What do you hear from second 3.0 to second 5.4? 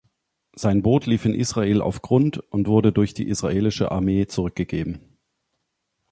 die israelische Armee zurückgegeben.